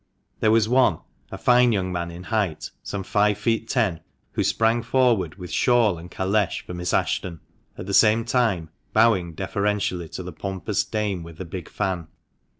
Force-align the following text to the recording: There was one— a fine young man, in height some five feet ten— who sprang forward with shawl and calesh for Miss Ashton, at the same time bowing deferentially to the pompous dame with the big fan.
There 0.39 0.49
was 0.49 0.67
one— 0.67 0.97
a 1.31 1.37
fine 1.37 1.71
young 1.71 1.91
man, 1.91 2.09
in 2.09 2.23
height 2.23 2.71
some 2.81 3.03
five 3.03 3.37
feet 3.37 3.67
ten— 3.69 3.99
who 4.33 4.43
sprang 4.43 4.81
forward 4.81 5.35
with 5.35 5.51
shawl 5.51 5.99
and 5.99 6.09
calesh 6.09 6.61
for 6.65 6.73
Miss 6.73 6.91
Ashton, 6.91 7.39
at 7.77 7.85
the 7.85 7.93
same 7.93 8.25
time 8.25 8.71
bowing 8.93 9.35
deferentially 9.35 10.09
to 10.13 10.23
the 10.23 10.33
pompous 10.33 10.83
dame 10.83 11.21
with 11.21 11.37
the 11.37 11.45
big 11.45 11.69
fan. 11.69 12.07